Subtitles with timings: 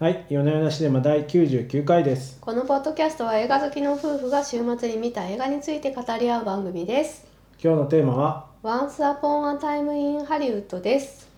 [0.00, 2.38] はい、夜な夜なシネマ第99回です。
[2.40, 7.26] このポッドキャストは映画好きの夫婦が週末に見た映画について語り合う番組です。
[7.62, 11.28] 今日のテーマは、Once Upon a Time in Hollywood です。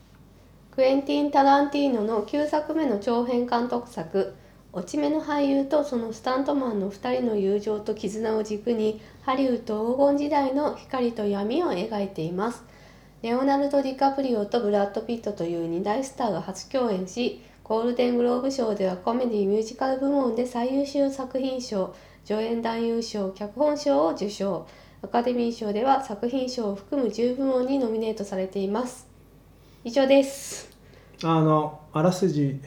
[0.71, 4.33] クエンティン・タランティーノの9作目の長編監督作
[4.72, 12.63] 落ち目の俳優とそのスタントマンの2人の友情と絆を軸にハリウッド黄金時代の光と闇を描いています
[13.22, 24.66] レオナルド・ディカプリオとブラッド・ピットという2大スターが初共演しゴールデングローブ賞ではコメディミュージカル部門で最優秀作品賞助演男優賞脚本賞を受賞
[25.02, 29.09] アカデミー賞では作品賞を含む10部門にノミネートされています。
[29.84, 30.70] 以上です。
[31.24, 32.60] あの、あらすじ、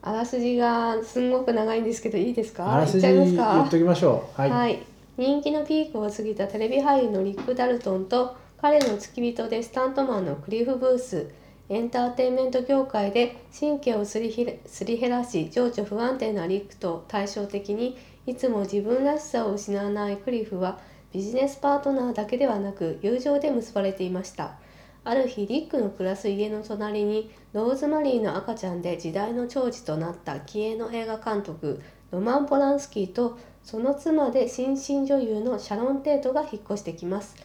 [0.00, 2.72] あらすじがすんごく長いんですけどいいですか？
[2.72, 4.40] あらすじ言っときましょう。
[4.40, 4.50] はい。
[4.50, 4.82] はい、
[5.18, 11.28] 人気のピークを過ぎたテレビ俳優のリック・ダルトンと彼の付き人でスタントマンのクリフ・ブース
[11.68, 20.78] エンターテインメント業界で神経をすり減らし情緒不安定なリックと対照的にいつも自分らしさを失わないクリフは
[21.12, 24.58] ビジネスパートナーだけではなく友情で結ばれていました。
[25.02, 37.36] ある日リックの暮らす家の隣にローズマリーの赤ちゃんで時代の寵児となった気鋭の映画監督ロマン・ポランスキーとその妻で新進女優のシャロン・テートが引っ越してきます。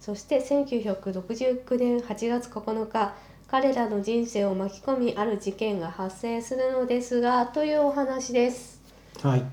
[0.00, 3.14] そして1969年8月9日
[3.50, 8.82] 彼らの人生を巻き込みある事件が発生するのですがというお話です。
[9.22, 9.44] はい。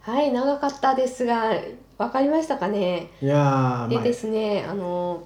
[0.00, 1.52] はい長かったですが
[1.98, 3.10] 分かりましたかね？
[3.20, 5.24] いやでですねあの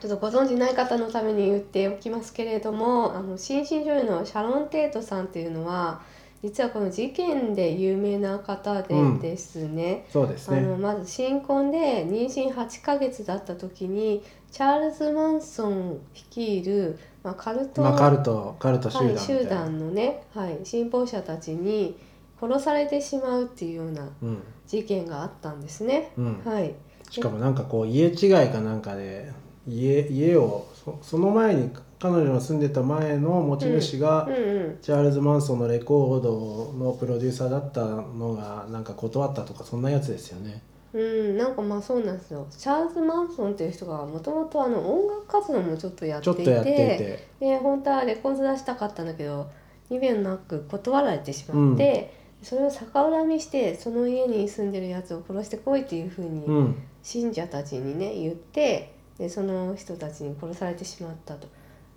[0.00, 6.02] ちょっとご存じない方のために言っておきますけれどもあの新進女優のシャロン・テートさんっていうのは
[6.42, 9.20] 実はこの事件で有名な方でうん。
[9.20, 10.76] ですね、そうですあのね。
[10.76, 19.18] まず新婚で妊娠8ヶ月だった時にチャールズ・マンソン率いる、まあ、カルトまあ、カルト、カルト集団はい。
[19.18, 21.96] 集団のね、はい、信奉者たちに
[22.40, 24.42] 殺されてしまうっていうようなうん。
[24.66, 26.12] 事件があったんですね。
[26.16, 26.42] うん。
[26.44, 26.74] はい、
[27.10, 29.30] しかもなんかこう、家違いかなんかで、
[29.66, 40.62] 家家をそその前に彼女の住んでた前の持ち主が、うんうんチャールズ・マンソンのレコードのプロデューサーだったのがなんか断ったとかそんなやつですよね。
[40.94, 47.28] うん、なんかまあそうなんですよチャールズ・マンソンっていう人がもともとあの音楽活動もちょっとやっていてて。
[47.40, 49.50] で本当はレコード出したかったんだけど
[49.90, 56.82] 意味なく断られてしまって、それを逆恨みしてその家に住んでるやつを殺してこいっていうふうにうん。
[57.02, 61.48] 信者たちにね言ってでその人たちに殺されてしまったと。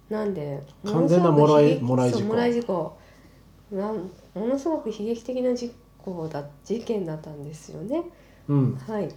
[0.10, 2.96] なんで完全なもらいもらい事故もらい事故
[3.72, 8.04] なんものすごく悲劇的な事故だ事件だったんですよね。
[8.48, 8.76] うん。
[8.76, 9.10] はい、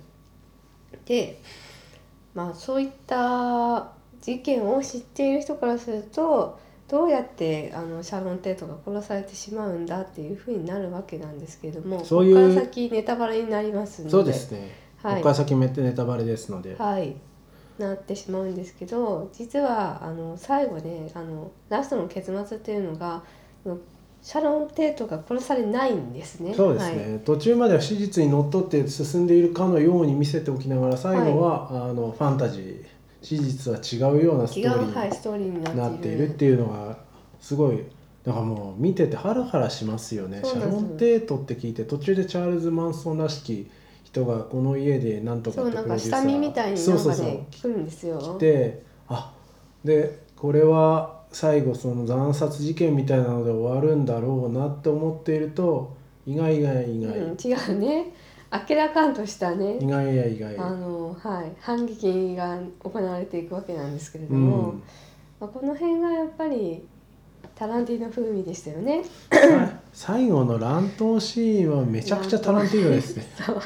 [1.05, 1.41] で
[2.35, 6.59] まあそういった事件を知っている人からすると
[6.89, 14.89] どうやってあのシャロン・テートが殺されてしまうんだっていうふうになるわけなんですけどもそういうここから先ネタバレになりますのでそうですね。
[15.03, 16.75] はいここから先めってネタバレですので。
[16.77, 17.15] はい、
[17.79, 23.23] なってしまうんですけど実はあの最後ねあのラストの結末っていうのが
[24.29, 26.53] シャロン・テートが殺されないんですね。
[26.53, 32.85] そうですね、途中までは史実にのっとって進んでいるかのように見せておきながら最後は、あのファンタジー
[33.23, 36.99] 史実は違うようなストーリーストーリーになになってているっていうのが
[37.41, 37.83] すごい
[38.23, 40.43] だからもう見ててハラハラしますよね。
[40.45, 43.71] シャロン・テートって聞いて途中でチャールズ・マンソンらしき
[44.05, 47.25] 人がこの家でなんとかそうなんかってプロデューサ下見みたいにそうそうそう。
[47.25, 48.19] なんかね来るんですよ。
[48.19, 49.33] 来てあ
[49.83, 55.97] でこれは最後その惨殺事件みたいなので終わるんだろうなって思っていると
[56.27, 58.13] 意外意外意外、うん、違うね。
[58.51, 59.79] 明らかんとしたね。
[59.79, 60.59] 意外や意外。
[60.59, 64.83] あの、はい、反撃が行われていくわけなんですけれどうも、ん、
[65.39, 66.83] まあ、この辺がやっぱり
[67.55, 69.05] タランティーノ風味でしたよね。
[69.05, 73.27] さ 最後の乱闘シーンはめちゃくちゃタランティーノですね。
[73.45, 73.61] そう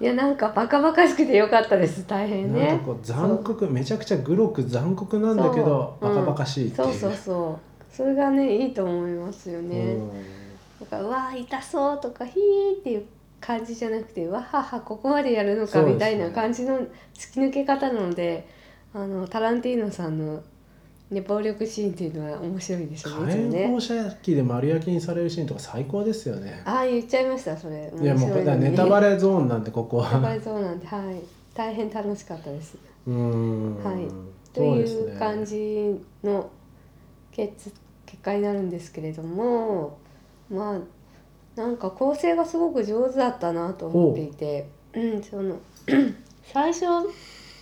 [0.00, 2.06] いやなんかバカバカしくてよかったです。
[2.06, 2.68] 大変ね。
[2.68, 7.58] なんかこう残酷めちゃくちゃグロく残酷なんだけどバカバカしいっていう、そうそうそ
[7.92, 7.94] う。
[7.96, 10.10] それがねいいと思いますよね、うん。
[10.80, 13.06] だからうわー痛そうとかヒーっていう
[13.40, 16.78] 感じじゃなくてわははここまでやるのかみたいな感じの
[17.14, 18.48] 突き抜け方なので
[18.94, 20.42] あのタランティーノさんの、
[21.10, 23.58] ね、暴力シーンっていうのは面白いですよねいつもね。
[23.58, 26.62] 火炎放射器で丸焼きにされるシーンとか最高ですよね。
[26.66, 27.92] ああ言っちゃいましたそれ。
[27.98, 31.20] いやもうだネタバレゾーンなんでここネタバはレそうなんではい。
[31.54, 32.76] 大変楽しかったです。
[33.06, 33.82] うーん。
[33.82, 34.06] はい。
[34.52, 36.50] という感じの
[37.32, 37.72] 結
[38.04, 39.98] 結果になるんですけれども
[40.50, 40.80] まあ
[41.58, 45.58] なんか構成がすごく上手だったなと思っていて、うん、その
[46.52, 46.84] 最初、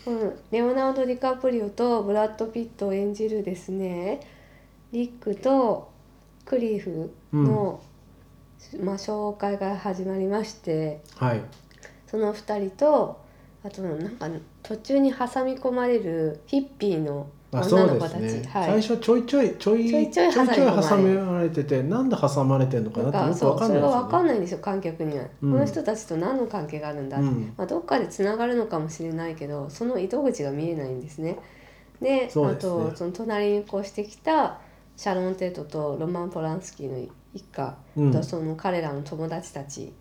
[0.07, 4.21] うん、レオナルド・ディカプリオとブラッド・ピットを演じるですね
[4.93, 5.91] リックと
[6.45, 7.81] クリフの
[8.81, 11.43] まあ、紹介が始まりましてはい。
[12.07, 13.21] その2人と
[13.65, 14.29] あとなんか
[14.63, 18.83] 途中に挟み込まれるヒッピーのあそうで女の子たち、すね、はい。
[18.83, 21.65] 最初ちょいちょいちょいちょいちょい挟挟みまれて。
[21.65, 23.81] てなんで挟まれてんのかなってよくわかんないですよね。
[23.81, 25.53] が分かんないんですよ観客には、うん。
[25.53, 27.55] この人たちと何の関係があるんだって、うん。
[27.57, 31.39] まあ、どっかでつながるのかもしれないけどその糸口が見えないんですね。
[32.01, 32.31] でね。
[32.33, 34.59] とその隣に越してきた
[34.97, 36.99] シャロン・テートとロマン・ポランスキーの
[37.33, 38.13] 一家うん。
[38.13, 39.93] とその彼らの友達たち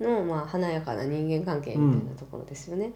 [0.00, 2.92] の、まあ、華やかな人間関係みたいなところですよね。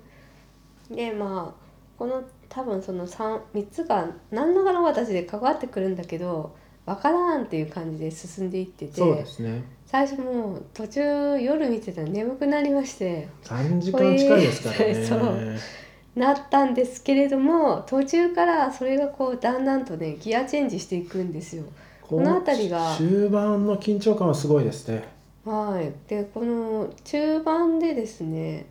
[0.90, 1.59] でまあ
[2.00, 6.56] この多分その 3, 3つが何らかの形で関わってくるんだけど
[6.86, 9.62] 分からんっていう感じで進んでいっててそうですね。
[9.84, 14.94] 最初もう途中夜見てたら眠くなりまして3時間近いですからね。
[15.04, 21.64] そうなったんですけれども途中からそれがこうだんだんとねギアチェンジしていくんですよ。
[22.00, 25.06] この辺りが終盤の緊張感はすごいですね。
[25.44, 28.64] はい、でこの中盤でですね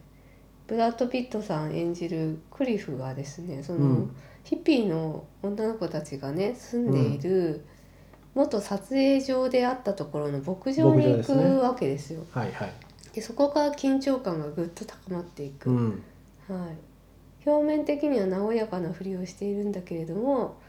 [0.69, 4.15] ブラッド・ピットさん演じるクリフがですねその、うん。
[4.43, 7.65] ヒッピーの女の子たちがね住んでいる、
[8.35, 12.25] 元撮影場であったところの牧場に行くわけですよ。
[12.31, 12.73] はいはい。
[13.13, 16.03] でそこから緊張感がぐっと高まっていく、うん。
[16.47, 16.71] は
[17.45, 20.59] い、表面的には和やかなふりをしているんだけれども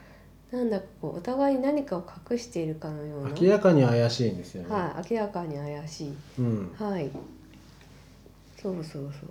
[0.51, 6.15] なんだかこうお互いに何かを隠しているかのような、明らかに怪しいんですよね、はい、明らかに怪しい。
[6.39, 6.75] うん。
[6.79, 7.11] はい。
[8.61, 9.31] そうそうそう。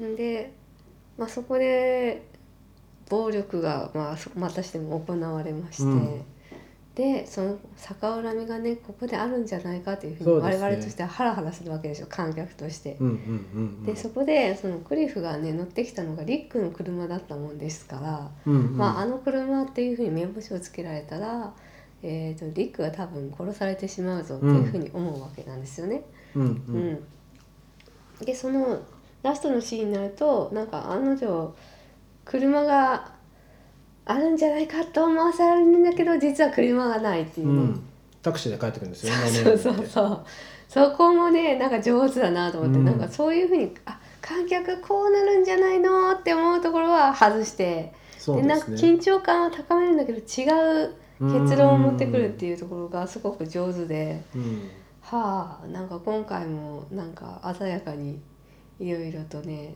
[0.00, 0.52] んで、
[1.18, 2.22] まあそこで
[3.08, 6.24] 暴力がまあそまたしても行われまして、うん。
[6.94, 12.98] でその逆恨みがねここであるんじゃないかというふうに我々としてはハラハラするわけですよ観客として。
[13.86, 18.76] でそこでそのクリフがね乗ってきたのがリックの車だったもんですから、うんうん。
[18.76, 21.54] まあ、あの車っていうふうに目星をつけられたら、
[22.02, 26.02] えー、とリックが多分殺されてしまうぞっていうふうに思うわけなんですよね。
[26.34, 26.92] うんううん。
[26.92, 27.04] ん、
[28.24, 28.80] でその
[29.22, 31.54] ラストのシーンになるとなんか案の定
[32.24, 33.12] 車が
[34.04, 37.82] あるんじゃないかと思わせられるんだけど実は車がないっていううね、ん。
[38.20, 40.24] タクシーで帰ってくるんですよそうそうそう。
[40.68, 42.84] そこもねなんか上手だなと思って、うん。
[42.84, 50.46] なんかそういうふうにあ観客こうなるんじゃないのって思うところは外してそうでなんか緊張感を高めるんだけど違
[50.84, 54.20] う結論を持ってくるっていうところがすごく上手で。
[54.34, 54.70] うん。
[55.02, 58.20] はあなんか今回もなんか鮮やかに
[58.82, 59.74] いろいろとね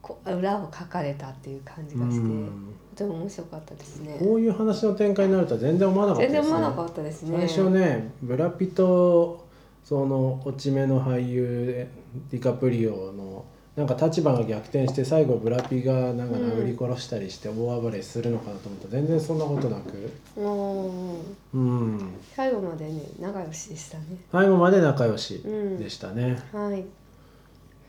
[0.00, 4.16] こ裏を書かれたっていう感じがして、うんとても面白かったですね。
[4.18, 7.38] こういう話の展開になるとは全然思わなかった全ですね然思わなかったですね。
[7.38, 9.46] 最初ねブラピと
[9.84, 11.86] その落ち目の俳優
[12.30, 13.44] ディカプリオの
[13.76, 21.16] なんか立場が逆転して最後ブラピがなんか殴り殺したりして大暴れするのかなと思ったら全然そんなことなくも
[21.54, 24.04] ううん最後までね仲良しでしたね。
[24.32, 26.84] 最後まで仲良しうんでしたねはい。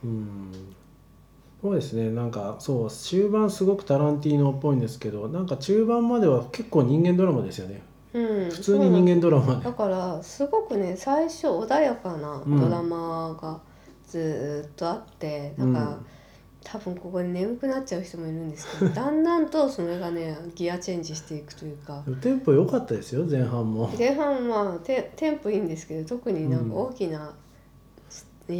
[0.03, 0.51] うん。
[1.61, 2.09] そうですね。
[2.09, 7.83] なんかそう終盤すごくタランティーノっぽいんですけどなんか中盤までは結構人間ドラマですよね。
[8.13, 8.49] うん。
[8.49, 9.55] 普通に人間ドラマ。
[9.57, 13.61] でだからすごくね最初穏やかなドラマが
[14.07, 15.97] ずーっとあって、なんか、
[16.63, 22.03] 多分ここで眠くなっちゃう人もいるんですけど だんだんとそれがねギアチェンジしていくというか。
[22.21, 23.89] テンポ良かったですよ前半も。
[23.97, 27.33] 前半はテテンポいいんですけど特になんか大きな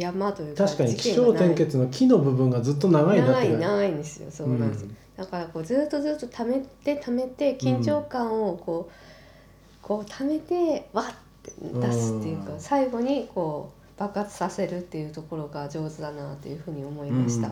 [0.00, 4.30] 山というか確かに気象転結の木の部分がずっと長いなっ長いて感じ長いんですよ。
[4.30, 8.92] そうなんですよ、だからこうずっとずっと溜めて溜めて緊張感をこう、
[9.82, 11.06] こう溜めてわっ
[11.42, 12.60] て出すっていうか、うん。
[12.60, 17.50] 最後にこう爆発させるっていうところが上手だなというふうに思いました、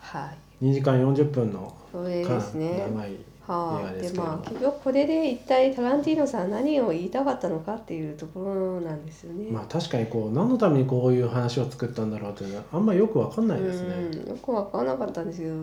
[0.00, 0.64] はい。
[0.64, 2.86] 2時間40分のそれかですね。
[2.92, 9.50] 長いはあ、映画でまあ結局これで一体タランティーノさんは何を言いたかったのかっていうところなんですよね。
[9.50, 13.94] まあ確かにこう何のためにこういう話を作ったんだろうというのはあんまりよくわかんないですね。
[13.94, 15.54] うん、よく分からなかったんですけど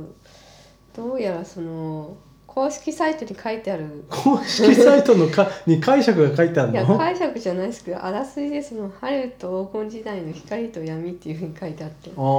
[0.95, 2.15] どうやらその
[2.53, 12.11] 公式サイトに書いてある公式サイトのかに解釈が書いてあるいやの解釈じゃないですけどあらすじでそのハリウッド黄金時代の光と闇っていうふうに書いてあって。
[12.11, 12.29] あーあー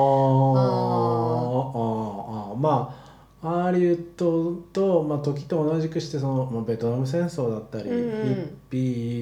[2.52, 2.56] あー。
[2.56, 3.03] まあ
[3.44, 8.34] ハリウッドと、まあ、時と同じくしてその、まあ、ベトナム戦争だったり、うんうん。
[8.34, 8.78] ヒッピ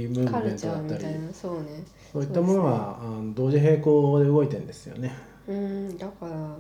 [0.07, 1.85] ームーブメントだったりいなそうね。
[2.13, 5.13] そういったものが、あの同時並行で動いてるんですよね。
[5.49, 6.57] うんだから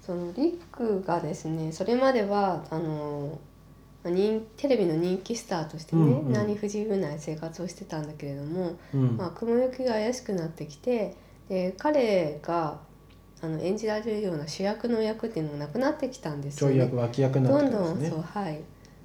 [0.00, 3.38] そのリックがですねそれまではあの
[4.04, 6.32] 人テレビの人気スターとしてね、うんうん。
[6.32, 9.16] 何不自由ない生活をしてたんだけれども、うん。
[9.18, 11.14] まあ、雲行きが怪しくなってきて
[11.50, 12.80] で彼が
[13.40, 16.90] あの演じられるような主役の役っていうのがなくなってきたんですよね。
[16.92, 18.22] 脇役になどんどんそう。
[18.22, 18.60] はい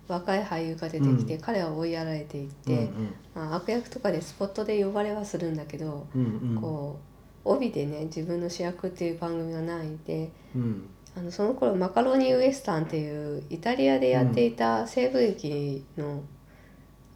[0.08, 1.42] 若い俳優が出てきて、うん。
[1.42, 6.22] 彼は追いやられていって、うんまあ、悪役とかでスポットで呼ばれはするんだけど、うん
[6.56, 6.62] うん。
[6.62, 7.00] こ
[7.46, 10.90] う帯でね自分の主役っていう番組がないでうん。
[11.16, 16.24] あのその頃マカロニウエスタンっていうイタリアでやっていた西部劇の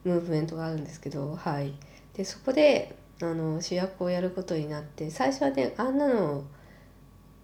[0.04, 1.74] ムーブメントがあるんですけど、はい、
[2.14, 6.44] でそこであの主役をやることになって最初はねあんなの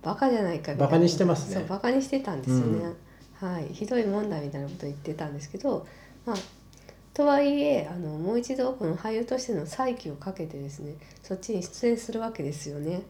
[0.04, 0.86] バカじゃないかみたいな。
[0.86, 1.56] バカにしてますね。
[1.56, 2.94] そうバカにしてたんですよね、
[3.40, 5.86] はい、ひどいもんだみたいなこと言ってたんですけど
[6.26, 6.36] まあ
[7.14, 13.04] とはいえあのもう一度この俳優としての再起をかけてですねそっちに出演するわけですよね。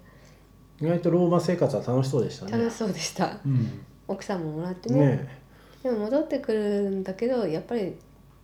[0.82, 2.52] 意外とローマ生活は楽しそうでしたね。
[2.52, 3.38] 楽しそうでした。
[3.46, 3.86] うん。
[4.08, 5.00] 奥さんももらってね。
[5.00, 5.44] ね
[5.84, 7.96] でも戻ってくるんだけどやっぱり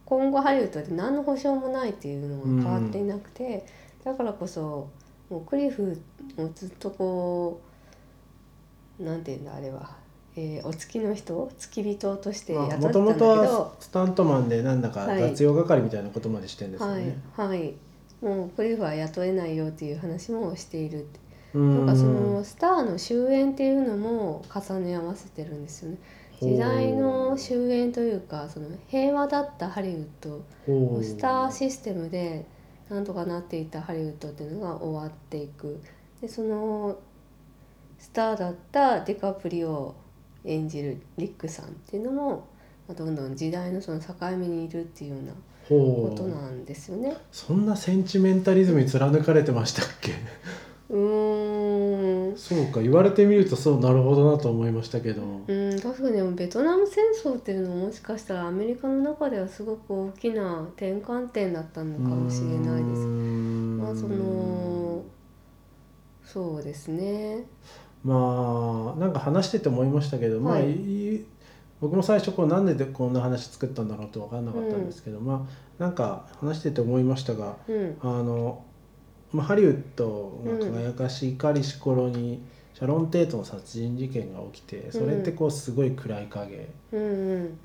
[0.05, 3.65] 今後ハリウッドで何の保証もないっていうのが変わっていなくて、
[4.03, 4.89] だからこそ
[5.29, 6.01] もうクリフ
[6.37, 7.68] もずっとこう
[8.99, 9.97] なんていうんだあれは、
[10.35, 15.21] えーお付きの人付き人として雇ってたんだもけど、ともとはスタントマンでなんだかはい。
[15.21, 17.73] 雑用係みたいなことまでしてんですよはいね、はい。
[18.21, 21.07] もうクリフは雇えないよっていう話もしている。
[21.53, 25.97] なんかそのスターの終焉っていうのも重ね合わせてるんですよね。
[26.39, 30.41] 時代の終焉というかその平和だったハリウッド
[31.01, 32.45] スターシステムで
[32.89, 35.81] なんとかなっていたハリウッドっていうのが終わっていく。
[36.21, 36.99] でその
[37.99, 39.95] スターだったディカプリオを
[40.45, 42.47] 演じるリックさんっていうのも
[42.87, 45.33] まあどんどん時代のその境目にいるっていうような
[45.67, 47.15] ことなんですよね。
[47.31, 50.13] そんなセンチメンタリズムに貫かれてましたっけ？
[50.89, 63.01] うーんそうか言われてみるとそうなるほどなと思いましたけど、うん、確かにでもベトナム戦争っていうのももしかしたらアメリカの中ではすごく大きな転換点だったのかもしれないです。
[63.05, 65.03] まあその
[66.23, 67.43] そうですね。
[68.03, 71.25] まあなんか話してて思いましたけど、まあはいい
[71.81, 77.97] 僕も最初こうなんでこんな話作ったんだろうと分かんなかったんですけど、まあなんか話してて思いましたがうん。
[78.01, 78.63] あの、
[79.31, 82.41] まあ、ハリウッドが輝かしいかりし頃に、
[82.73, 87.59] シャロン・テートの殺人事件が起きてそれってこうすごい暗い影うんうん。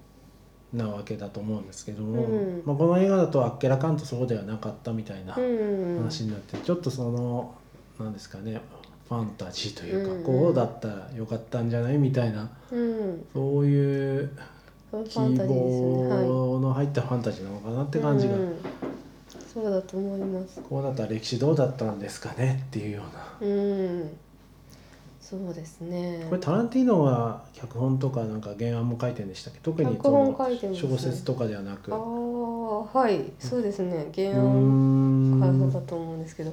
[0.72, 5.98] なわけだと思うんですけども、うんまあ、この映画だとあっけらかんとそうではなかったみたいなうんうん。
[5.98, 7.54] 話になってちょっとその
[7.98, 8.60] なんですかね
[9.16, 11.98] ファンタジーというか、うんこうだったらよかったんじゃない？
[11.98, 14.30] みたいなうんそういう
[15.08, 15.18] 希。
[15.18, 18.56] 望の入ったファンタジーなのかなって感じが、うん
[19.52, 20.60] そうだと思います。
[20.68, 23.02] こうなったら歴史どうだったんですかねっていうよ
[23.40, 23.48] うな。
[23.48, 24.10] うん。
[25.20, 26.26] そうですね。
[26.28, 29.60] これタランティーノは脚本とかなんか原案も書いてるんでしたっけ？
[29.60, 32.00] 特に小説とかではなくああ
[32.98, 36.52] はいそうですね原案からだんと思うんですけど。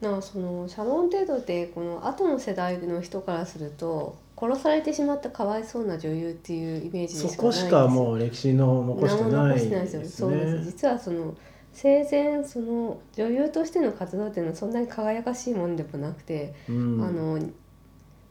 [0.00, 10.04] なあそのシャロン・テートってこの後の世代の人からすると殺されてしまったかわいそうな女優っていうイメージそでしかないんですよこしかもう歴史の残してないでですよ。
[10.04, 10.54] すそうです。
[10.58, 10.64] ね。
[10.64, 11.34] 実はその
[11.72, 17.38] 生前その女優としての活動っていうのはそんなに輝かしいものでもなくて、うんあの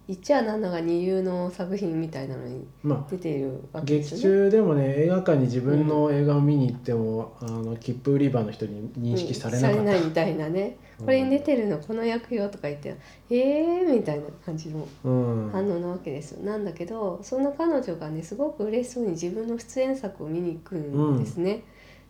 [0.08, 4.22] 言っちゃなんだが二流の作品みたいなのにまあ出ているわけです劇。
[4.22, 10.78] 中でもね映画館に自分の映画を見に行っても、あの切符売り場の人に認識されなかった、うんみたいなね。
[11.00, 12.96] これに出てるのこの役よとか言って
[13.30, 16.44] 「えー」みたいな感じのうん反応なわけですよ。
[16.44, 21.64] なんだけどそんな彼女がねすごく嬉しそうに自分の出演作を見に行くんですね。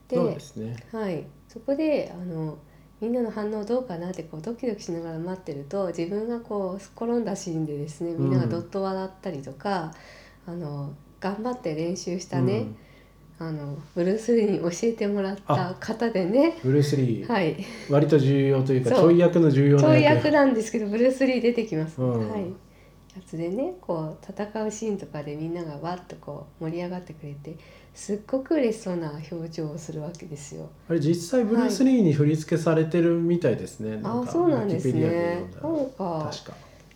[0.08, 2.60] そうですねはい、そこであの
[3.02, 9.94] みんなの反応どうかなってこうドキドキしながら待ってると自分がこう転んだシーンでですねみんながどっと笑ったりとか、
[10.48, 12.68] あの頑張って練習したね、
[13.38, 16.58] あのブルース・リーに教えてもらった方でね。
[16.64, 17.58] ブルース・リー、はい。
[17.90, 22.32] 割と重要というかちょい役の重要ちょない役役なんですけどブルース・リー出てきます、うん。
[22.32, 22.64] はい
[23.15, 27.57] やつでねこう戦うシーンとかでみんながわっとこう盛り上がってくれて
[27.93, 30.69] すっごく嬉しそうな表情をするわけですよ。
[30.89, 35.45] あれ実際ブルース・リーに振り付けされてるみたいですね、あかそうなんですね。
[35.62, 36.29] なんか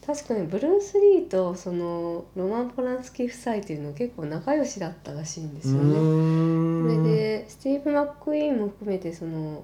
[0.05, 0.33] 確か。
[0.33, 5.93] にブルース・リーとそのロマン・ポランスキー夫妻っていうのは結構仲良しだったらしいんですよね。
[5.93, 9.63] それでスティーブ・マック・イーンも含めてその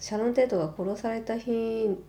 [0.00, 1.50] シャロン・テートが殺された日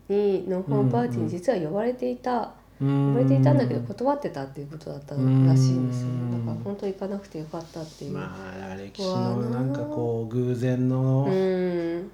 [0.10, 6.38] にのホームパーティーに実は呼ばれていた、呼ばれていたんだけど断ってたっていうことだったらしいんですよね。
[6.40, 8.12] だから本当行かなくてよかったっていう。
[8.14, 8.36] ま
[8.72, 12.12] あ歴史のなんかこう偶然のうん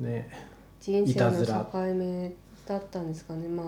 [0.00, 0.28] ね
[0.80, 2.32] 人生のいたずら境目
[2.66, 3.66] だったんですかねまあ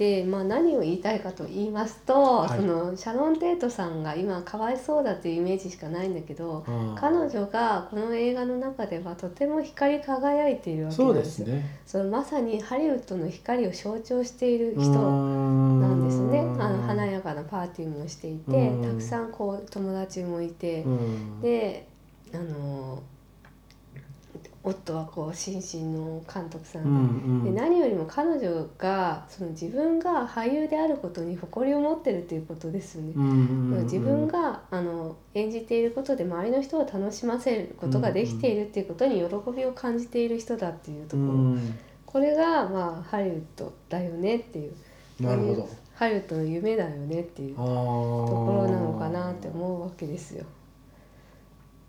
[0.00, 2.58] で、まあ、何を言いたいかと言いますと、はい。
[2.58, 6.64] そのシャロン・テートさんが今かわいそうだというイメージしかないんだけど
[6.96, 11.46] 彼女がこの映画の中ではとても光り輝いているわけそうでなんですよ。
[11.48, 11.80] すね。
[11.84, 16.40] そのまさにハリウッドの光を象徴している人ななんですね。
[16.58, 18.88] あの華やかななパーティーもしていて、うん。
[18.88, 21.40] たくさんこう友達もいて、うん。
[21.42, 21.86] で
[22.32, 23.02] あの
[24.62, 26.98] 夫はこう新進の監督さんうで,、んう
[27.50, 27.54] ん。
[27.54, 33.12] で何よりも彼女がその自分が俳優であることに誇りを持ってるっていうことですよね。
[33.16, 39.24] うんうんうん自分があの演じていることで周りの人を楽しませることができているっていうことに喜
[39.56, 41.78] びを感じている人だっていうところ、うん。
[42.04, 44.74] これがまあハリウッドだよねっていう。
[45.20, 45.68] なるほど。
[45.94, 50.44] ハリウッドの夢だよねっていうところなのかなって思うわけですよ。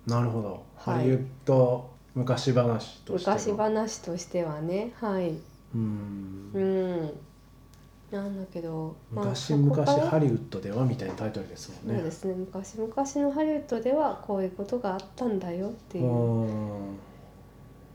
[0.08, 0.98] なるほど、はい。
[0.98, 4.92] ハリウッド昔話としての昔話としてはね。
[5.00, 5.34] はい。
[5.76, 6.52] うん。
[6.54, 7.12] うん。
[8.12, 12.00] なんだけど、昔々そこからハリウッドではみたいなタイトルですもんね。
[12.00, 12.36] そうですね。
[12.36, 16.04] 昔々のハリウッドではこういうことがあったんだよっていう。
[16.04, 17.00] うん。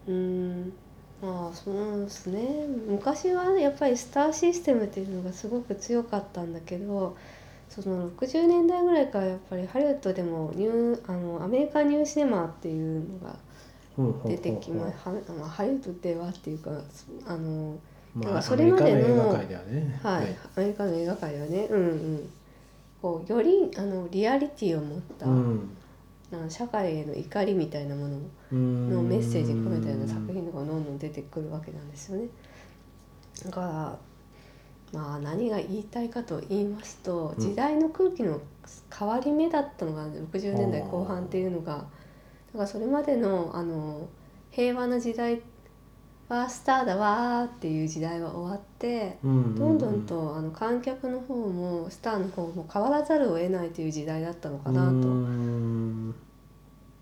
[0.06, 0.72] うん。
[1.20, 2.66] まあそうですね。
[2.88, 7.16] 昔はやっぱりスターシステムっていうのがすごく強かったんだけど
[7.68, 13.34] その60年代ぐらいからやっぱりハリウッドでもニューあのアメリカンニューシネマっていうのが
[14.26, 16.70] 出てきまははまあハリウッドではっていうか
[17.26, 17.78] あの
[18.16, 20.00] まあ、それまでのアメリカの映画界ではね。
[20.02, 22.30] はい、アメリカの映画界ではねうんうん。
[23.02, 25.76] こうよりあのリアリティを持った、うん。
[26.32, 28.18] あの社会への怒りみたいなもの
[28.52, 28.90] うん。
[28.90, 32.28] のメッセージ込めたような作品とかがどんどん出てくるわけなんですよね。
[33.44, 33.98] だから
[34.98, 37.42] まあ何が言いたいかと言いますとうん。
[37.42, 38.40] 時代の空気の
[38.98, 41.84] 変わり目だったのが60年代後半っていうのが
[42.56, 44.08] だからそれまでのあの
[44.50, 45.42] 平和な時代
[46.30, 56.14] はスターだわーっていう時代は終わってうんうんどんどんとあの観客の方もスターの方も変わらざるを得ないという時代だったのかなとうん。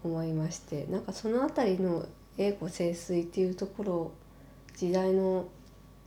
[0.02, 2.04] 思いましてなんかその辺りの
[2.36, 4.12] 栄枯盛衰っていうところ
[4.76, 5.46] 時代の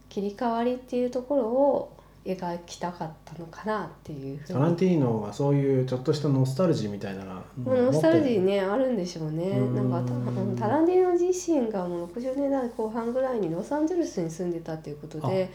[0.10, 1.97] 切り替わりっていうところを
[2.36, 9.50] 描きたかったのかなっていうタランティーノがそういうちょっとしたノスタルジーみたいなのノスタルジーねねあるんでしょうね。
[9.50, 9.90] うん。
[9.90, 15.50] なんかタランティーノ自身がもう60年代後半ぐらいにロサンゼルスに住んでたっていうことで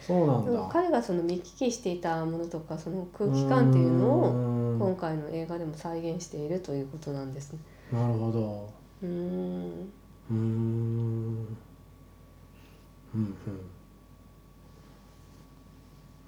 [0.71, 7.59] 彼がその見聞きしていたものとかその空気感っていうのをを今回の映画でも再現しているということなんですね。
[7.93, 8.73] なるほど。
[9.03, 9.93] うーん。
[10.31, 11.57] うーん
[13.15, 13.37] うん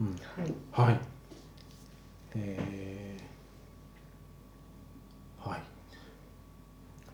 [0.05, 0.45] うん。
[0.45, 0.91] うんはい。
[0.91, 1.01] はい。
[2.37, 5.61] えー、はい。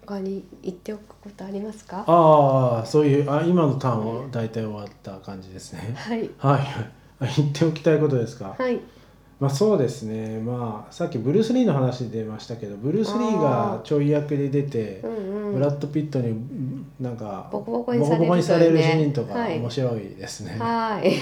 [0.07, 2.05] 他に言っておくことありますか？
[2.07, 5.95] ああそういうあ今のターンを大体終わった感じですね。
[5.97, 6.31] はい。
[6.39, 6.61] はい。
[7.21, 8.57] あ言っておきたいことですか？
[8.59, 8.81] はい。
[9.39, 10.41] まあそうですね。
[10.41, 15.55] まあさっきブルース・リーの話出ましたけどブルース・リーがちょい役で出てうんうん。
[15.55, 16.35] ブラッド・ピットに
[16.99, 19.59] なんかボコボコにされるボコにされるというねシーンとかはい。
[19.59, 20.57] 面白いですね。
[20.59, 21.13] はい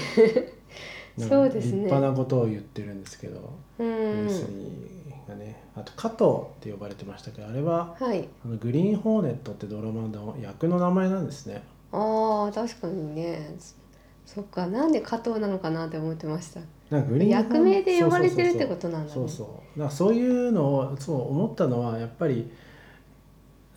[1.27, 1.71] そうですね。
[1.71, 4.29] 立派なことを言ってるんですけど、うん。
[4.29, 6.23] ス・リーがねあと加藤
[6.57, 8.27] って呼ばれてましたけどあれははい。
[8.45, 11.63] あのグリーン・ホーネットってドラマの役の名前なんですね。
[11.91, 13.55] ああ確かにね。
[13.57, 13.75] そ
[14.35, 16.59] そっかなんで加藤なのかなって思ってました。
[16.91, 19.11] なんかグリーン役名で呼ばれてるってことなんだね。
[19.11, 19.79] そうそうそう。
[19.79, 22.51] だからそういうのをそう思ったのはやっぱり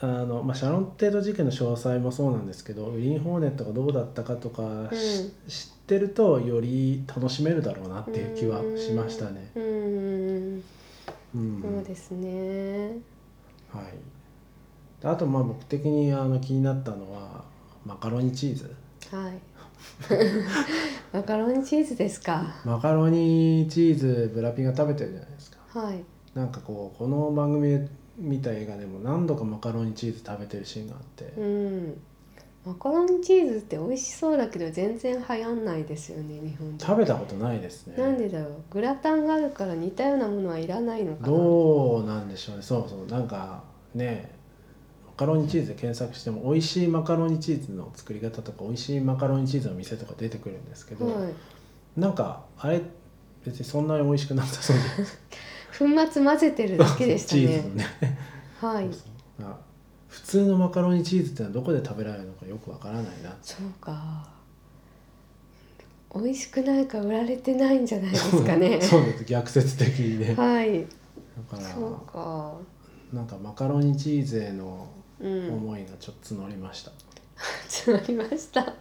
[0.03, 9.53] あの、まあ、シャロンテート事件の詳細もそうなんですけどグリーン・ホーネットがどうだったかとかし、知ってるとより楽しめるだろうなっていう気はしましたね。
[9.55, 10.65] うんうん。
[11.37, 11.62] うん。
[11.62, 12.97] そうですね。
[13.73, 13.85] はい、
[15.01, 17.45] であとまあ僕的にあの気になったのは
[17.87, 18.75] マカロニチーズ。
[19.15, 19.38] はい。
[21.12, 22.57] マカロニチーズですか。
[22.65, 25.81] マカロニチーズブラピが食べてるじゃないですか。
[25.81, 26.05] はい。
[26.35, 32.01] なんかこうこの番組で見た映画でも何度かマカロニチーズ食べてるシーンがあって、うん。
[32.64, 36.85] マカロニチーズって美味しそうだけど全然流行んないですよね日本で。
[36.85, 37.96] 食べたことないですね。
[37.96, 38.55] なんでだろう。
[38.70, 41.27] グラタンがあるから似たようなものはいらないのかな。
[41.27, 42.62] どうなんでしょうね。
[42.62, 43.07] そうそう。
[43.07, 44.33] なんかね
[45.07, 51.35] マカロニチーズで検索しても美味しいマカロニチーズの作り方とか美味しいマカロニチーズの店とか出てくるんですけど、はい。
[51.96, 52.81] なんかあれ
[53.44, 54.83] 別にそんなに美味しくなさそうで
[55.83, 57.85] 粉末混ぜてるだけでした チーズのね。
[58.01, 58.18] ね
[58.61, 58.88] はい。
[60.09, 63.35] 普通のマカロニチーズってのはどこで食べられるのかよくわからないな。
[63.42, 64.29] そうか。
[66.14, 68.81] 美味しくないから売られてないんじゃないですかね。
[68.83, 69.25] そうです。
[69.25, 70.35] 逆説的にね。
[70.35, 70.85] だはい。
[71.51, 72.55] からそうか。
[73.12, 74.87] なんかマカロニチーズへの
[75.21, 75.55] うん。
[75.55, 76.90] 思いがちょっと募りました、
[77.90, 78.75] 募りました。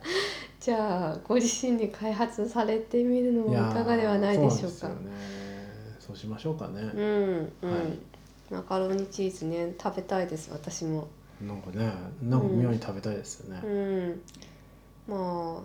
[0.59, 4.91] じゃあご自身で開発されてみるのもいかがではないでしょうか
[6.01, 8.53] そうしましょうかね、うんうん、はい。
[8.53, 9.75] マカロニチーズね。
[9.81, 11.07] 食べたいです私も。
[11.39, 14.21] なんかねなんか妙に食べたいですよね、うん。
[15.07, 15.61] まあ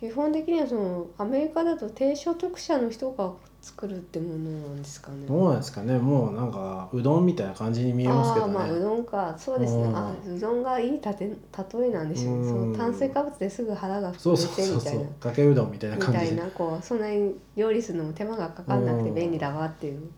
[0.00, 3.32] 基本的にはそのアメリカだと低所得者の人が
[3.68, 5.26] 作るってものなんですかね。
[5.26, 5.98] どうなんですかね。
[5.98, 8.52] もうなんかうどんみたいな感じに見えますけどね。
[8.54, 9.34] まあうどんか。
[9.38, 9.96] そうですね、うん。
[9.96, 12.44] あうどんがいいたて例えなんでしょう、うん。
[12.44, 15.00] そう炭水化物ですぐ腹が膨れそうそうそてみたいう。
[15.00, 20.10] なかけうどんみたいなみたいなこうそんなに料理するのも手間がかかんなくて便利だわっていう、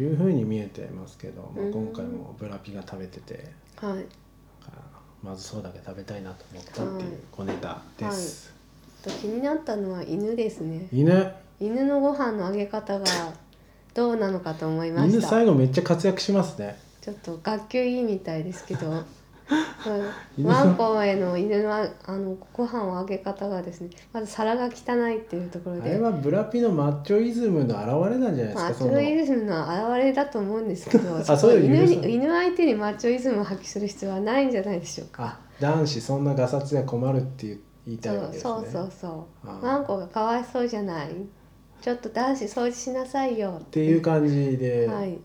[0.00, 1.72] いうふうに見えてますけど、まあ、うん。
[1.72, 3.52] 今回もブラピが食べてて。
[3.76, 4.04] はい。
[5.22, 8.52] まずそうだけ食べたいなと思ったっていう小ネタです、
[9.02, 10.86] と気になったのは犬ですね。
[10.92, 13.04] 犬犬のご飯のあげ方が
[13.94, 15.18] どうなのかと思いました。
[15.18, 16.78] 犬最後めっちゃ活躍しますね。
[17.00, 19.02] ちょっと学級委員みたいですけど。
[20.38, 25.90] 犬ワンコへの犬のああのご飯をあげ方がですねまず皿が汚いっていうところで。
[25.90, 35.24] あれはブラピのマッチョイズムの表れなんじゃないですか、マッチョイズムの表れだと思うんですけど あそういう犬に犬相手にマッチョイズムを発揮する必要はないんじゃないでしょうか。
[35.24, 38.42] あ男子そんなガサツや困るって言言いたいわけですね。
[38.42, 39.08] そうそうそ
[39.44, 41.08] うあワンコがかわいそうじゃない
[41.84, 43.56] ちょっと男子掃除しなさいよ。
[43.58, 45.18] っっていう感じで、はい。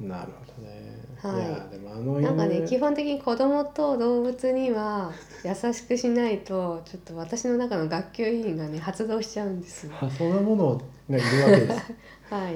[0.00, 1.36] なるほどね、はい。
[1.36, 2.22] いやでもあの犬。
[2.22, 5.12] なんかね基本的に子供と動物には
[5.44, 11.94] 優しくしないとちょっと私の中の学級委員がね発動しちゃうんですあそんなものがいるわけです、
[12.34, 12.54] はい。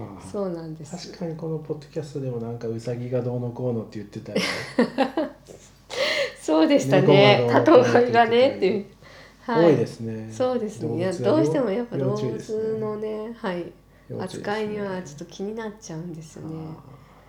[0.00, 0.22] はあ。
[0.22, 1.08] そうなんです。
[1.08, 4.38] 確かにこのポッドキャストでもなんかウサギがどうのこうのって言ってたよ
[6.40, 7.42] そうでしたね。
[7.42, 8.95] 猫がどう多頭がねって
[9.46, 10.30] 多いですね。
[10.32, 10.98] そうですね。
[10.98, 13.72] いやどうしてもやっぱ動物ねのねはい。
[14.20, 16.56] 扱いにはちょっと気になっちゃうんですよね。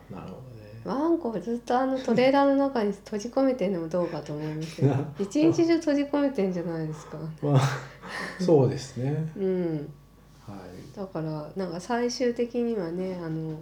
[0.09, 0.67] なるほどね。
[0.85, 7.17] ワンコをずっとあのトレーラーの中に閉じ込めてんのもどうかと思いますよ 一日中閉じ込めてんじゃないですか。
[7.41, 7.61] まあ
[8.39, 9.31] そうですね。
[9.35, 9.93] うん。
[10.45, 10.97] はい。
[10.97, 13.59] だからなんか最終的にはねあの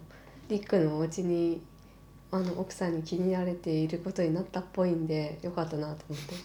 [0.50, 1.62] リックのお家に
[2.32, 6.36] あの奥さんに気に入られていることになったっぽいんでよかったなと思って、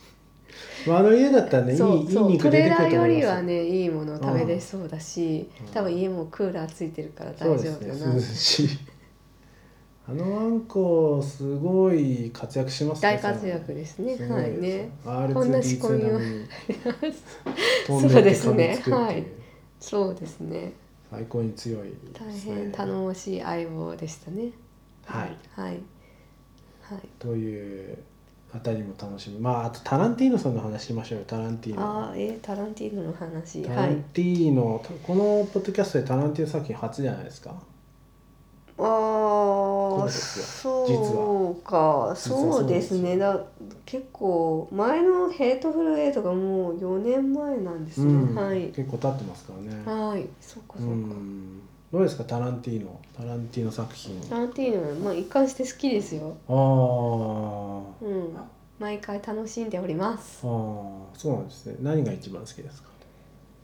[0.86, 5.66] まあ、あの家だったらねいいそういいト肉出てレーラーよりはねいいものを食べれそうだし、うん。
[5.72, 8.68] 多分家もクーラーついてるから大丈夫だな、ね涼しい。
[10.08, 14.16] あのワンコすごい活躍します大活躍ですね。
[14.28, 14.40] は。
[14.40, 14.90] い ね。
[15.04, 16.48] こんな仕込み R2D2 を並みに
[17.86, 18.82] そうですね。
[18.90, 19.24] はい。
[19.78, 20.72] そうですね。
[21.10, 21.94] 最高に強いね。
[22.44, 24.50] 変頼もしい相棒でしたね。
[25.04, 25.36] はい。
[25.52, 25.80] はい。
[26.82, 27.00] はい。
[27.18, 27.98] という
[28.52, 29.38] あたりも楽しみ。
[29.38, 31.24] まああとタランティーノさんの話しましょうよ。
[31.26, 33.62] タランティーノああえータランティーノの話。
[33.62, 33.90] タはい。
[33.90, 37.54] ランティーノ、このポッドキャストでタランティーノ作品初じゃないですか？
[38.82, 42.12] ああそうか。
[42.16, 43.18] そそううですね。
[43.18, 43.38] だ
[43.84, 48.34] 結構前のヘイトフルエイトがもう4年前なんですね、うん。
[48.34, 48.68] はい。
[48.68, 49.82] 結構経ってますからね。
[49.84, 50.26] はい。
[50.40, 51.59] そうかそううか、ん
[51.92, 54.20] どうですかタランティーノタランティーノ作品。
[54.28, 56.36] タランティーノはまあ一貫して好きですよ。
[56.48, 58.06] あー。
[58.06, 58.36] うん。
[58.78, 60.40] 毎回楽しんでおります。
[60.44, 61.02] あー。
[61.14, 61.76] そうなんですね。
[61.82, 62.90] 何が一番好きですか？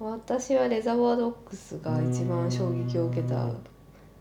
[0.01, 3.45] 私はレザーバードックスが一番衝撃を受けた。
[3.45, 3.57] うん。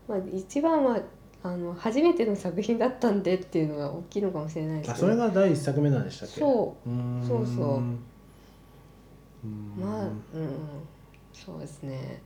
[0.08, 1.00] まあ一番は
[1.42, 5.06] あの初めての作品だったんでっていうのが大きいのかもしれないですあけど。
[5.08, 6.38] それが第一作目なんでしたっけ？
[6.40, 7.26] そう。
[7.26, 7.66] そうそう。
[7.78, 7.98] うん。
[9.76, 10.12] まあうん。
[11.32, 12.22] そうですね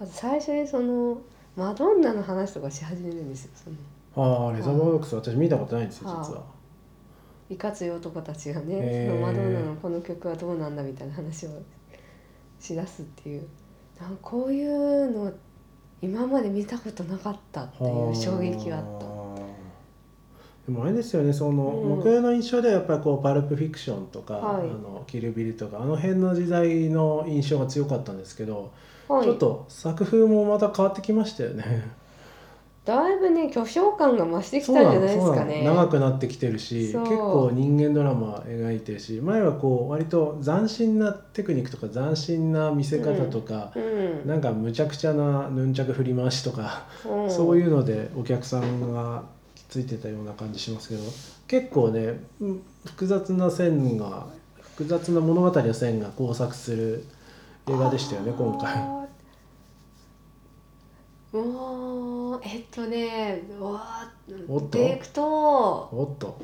[0.00, 1.20] まず最初にその
[1.54, 3.76] マドンナの話とかし始めるんですよその。
[4.46, 6.42] ああレザーバードックス私見たことないんですよはあ実は。
[7.50, 11.50] いかつい男たちがね、そのマドンナのこの曲はどうなんだみたいな話を
[12.58, 13.46] しだすっていう。
[14.00, 15.30] なんかこういうの
[16.00, 19.06] 今まで見たことなかったっていう衝撃があった。
[20.66, 21.96] でもあれですよねその、うん。
[21.96, 28.72] 僕の印象ではやっぱりこうパルプフィクションとか、はいあのキルビルとかあの辺の時代の印象が強かったんですけど、
[29.10, 32.00] はい、ちょっと作風もまた変わってきましたよね。
[32.84, 35.64] だいぶね巨匠感が増してきたんじゃないですかね。
[35.64, 49.24] の長くなってきてるし結構人間ドラマ描いてるし前はこう割と斬新なテクニックとか斬新な見せ方とか、うん、なんかむちゃくちゃなヌンチャク振り回しとか、うん、そういうのでお客さんが
[49.68, 51.02] ついてたような感じしますけど
[51.48, 54.26] 結構ねうん複雑な線が
[54.60, 57.04] 複雑な物語の線が交錯する
[57.68, 58.99] 映画でしたよね今回。
[61.32, 64.10] あーもうえっとねうわ
[64.48, 66.40] おっとでいくとおっと。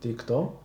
[0.00, 0.60] でいくと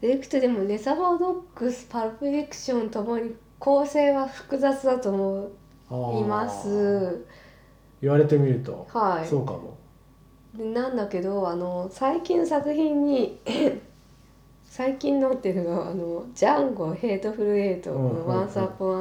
[0.00, 5.10] でいくとでもレザーバードックスパルプフィクションともに構成は複雑だと
[5.90, 7.24] 思います。
[8.00, 9.26] 言われてみると、はい。
[9.26, 9.76] そうかも。
[10.54, 13.40] でなんだけどあの最近の作品に
[14.64, 18.26] 最近のっていうのがあのジャンゴヘイトフルエイト、うんうんうん。
[18.26, 18.44] ワ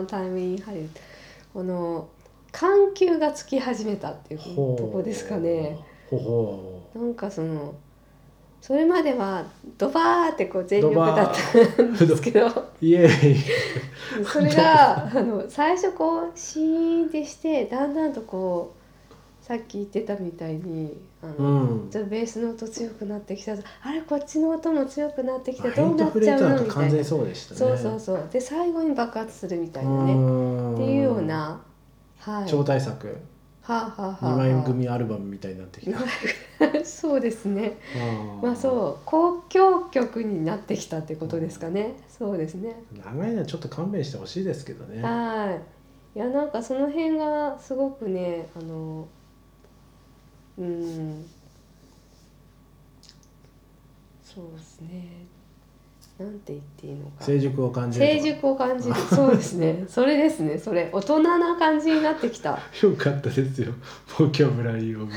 [0.02, 1.02] ンタイムインハリウッド
[1.54, 2.08] この
[2.58, 5.78] 緩急がつき始めたっていうとこですかね。
[6.96, 7.76] なんかその
[8.62, 9.44] それまでは
[9.78, 11.34] ドバーってこう全力だっ
[11.76, 12.50] たんですけど。
[12.50, 18.74] それがあの最初こうシーンってしてだんだんとこ
[19.12, 21.90] うさっき言ってたみたいにあうの、ん。
[21.92, 23.52] ちょっとベースの音強くなってきた
[23.84, 26.64] あれこっちの音も強くなってきてどうなっちゃうの？
[26.64, 27.04] みたいな。
[27.04, 27.28] そう
[27.78, 30.16] そうそうで最後に爆発するみたいなね。
[30.16, 31.62] ねっていうような
[32.26, 32.50] はい。
[32.50, 33.08] 超大作。
[33.62, 36.00] はあ、はあはあ2はあ、枚組アルバムみたいになってきた。
[36.84, 37.78] そうですね。
[38.42, 41.96] まあうそう交響曲になってきたってことですかね。
[42.08, 42.84] そうですね。
[42.92, 45.04] 長いのはちょっと勘弁してほしいですけどね。
[45.04, 45.52] は
[46.16, 46.18] い。
[46.18, 49.08] いやなんかその辺がすごくねあの
[50.58, 51.26] うん。
[54.24, 55.28] そうですね
[56.18, 57.24] なんて言っていいのか。
[57.24, 58.96] 成熟を感じる成熟を感じる。
[59.14, 59.86] そうですね。
[59.88, 60.58] それですね。
[60.58, 60.90] それ。
[60.94, 62.52] 大人な感じになってきた。
[62.82, 63.74] よかったですよ。
[64.18, 65.08] ボキャブラリーを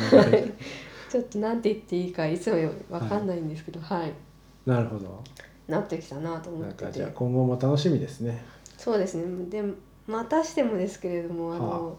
[1.09, 2.57] ちょっとなんて言っていいかいつも
[2.91, 4.13] わかんないんですけどはい、
[4.67, 5.23] なるほど。
[5.69, 6.85] なってきたなと思ってて。
[6.87, 8.45] かじゃあ今後も楽しみですね。
[8.77, 9.25] そうですね。
[9.49, 9.63] で
[10.09, 11.95] またしてもですけれどもあの、は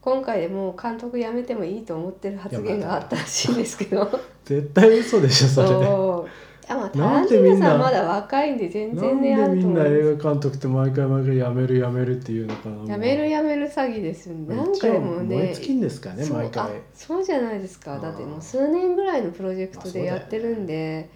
[0.00, 2.98] 今回でもう監督辞めてもいいと思ってる発言があ。
[2.98, 4.08] ったらしいんですけど
[4.44, 12.92] 絶対嘘でしょそれでそうあまあタなランティーノんでみんなさんまだ若いんで全然ねなんでみんな映画監督って毎回毎回やめるやめるっていうのかな。
[12.92, 14.56] やめるやめる詐欺ですよね。
[14.56, 16.64] なんかでも一応燃えね尽きんですかね毎回。
[16.64, 17.98] あそうじゃないですか。
[17.98, 21.10] だってもう数年ぐらいのプロジェクトでやってるんで、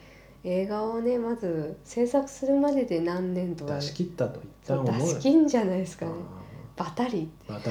[0.44, 6.12] 映画をねまず制作するまでで何年とか出し切ったと一そう旦思う出し切んじゃないですかね。
[6.12, 7.70] あバタリーまた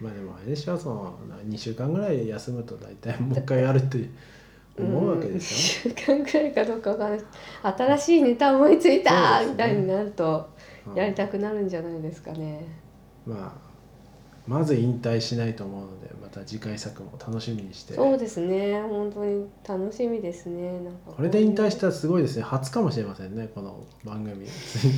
[0.00, 1.14] まあでもあれでしょその
[1.48, 4.10] 2週間ぐらい休むと大体もう一回やるって
[4.78, 7.20] 思うわけですよ、うん、1週間ぐらいかどうかわかんない。
[7.62, 10.50] 新しいネタ思いついた、みたいになると
[10.88, 10.94] うん。
[10.94, 12.64] やりたくなるんじゃないですかね。
[13.26, 13.64] まあ
[14.46, 17.94] まず引退しないと思うのでまた次回作も楽しみにして。
[17.94, 18.82] そうですね。
[18.82, 20.80] 本当に楽しみですね。
[20.80, 22.42] なんかこれで引退したらすごいですね。
[22.42, 24.46] 初かもしれませんねこの番組。
[24.46, 24.94] ついに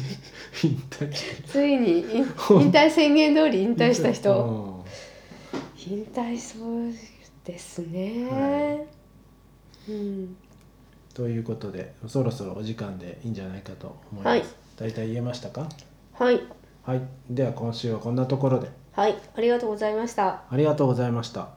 [0.64, 1.12] 引退
[1.46, 4.84] ついに引引退宣言通り引退した人。
[5.86, 5.92] うん。
[5.92, 6.92] 引退そう
[7.44, 8.84] ですね、は
[9.88, 10.36] うん。
[11.14, 14.44] ということでそろそろお時間でいいんじゃないかと思います、はい。
[14.76, 15.68] 大体言えましたか？
[16.12, 16.40] はい。
[16.84, 17.02] はい。
[17.30, 18.70] では今週はこんなところで。
[18.92, 19.16] はい。
[19.34, 20.42] ありがとうございました。
[20.50, 21.55] ありがとうございました